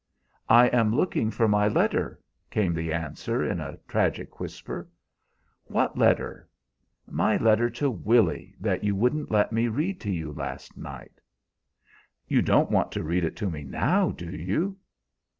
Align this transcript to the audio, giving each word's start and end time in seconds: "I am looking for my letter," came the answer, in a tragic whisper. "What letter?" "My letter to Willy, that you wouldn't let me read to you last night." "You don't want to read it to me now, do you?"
"I 0.49 0.65
am 0.69 0.95
looking 0.95 1.29
for 1.29 1.47
my 1.47 1.67
letter," 1.67 2.19
came 2.49 2.73
the 2.73 2.91
answer, 2.91 3.43
in 3.45 3.59
a 3.59 3.77
tragic 3.87 4.39
whisper. 4.39 4.89
"What 5.65 5.95
letter?" 5.95 6.49
"My 7.05 7.37
letter 7.37 7.69
to 7.69 7.91
Willy, 7.91 8.55
that 8.59 8.83
you 8.83 8.95
wouldn't 8.95 9.29
let 9.29 9.51
me 9.51 9.67
read 9.67 10.01
to 10.01 10.11
you 10.11 10.31
last 10.31 10.75
night." 10.75 11.21
"You 12.27 12.41
don't 12.41 12.71
want 12.71 12.91
to 12.93 13.03
read 13.03 13.23
it 13.23 13.35
to 13.35 13.49
me 13.51 13.63
now, 13.63 14.09
do 14.09 14.31
you?" 14.31 14.75